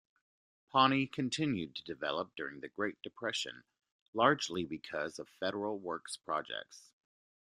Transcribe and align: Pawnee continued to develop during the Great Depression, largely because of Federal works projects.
Pawnee 0.71 1.05
continued 1.05 1.75
to 1.75 1.83
develop 1.83 2.31
during 2.35 2.59
the 2.59 2.67
Great 2.69 2.99
Depression, 3.03 3.65
largely 4.15 4.65
because 4.65 5.19
of 5.19 5.29
Federal 5.39 5.77
works 5.77 6.17
projects. 6.17 6.89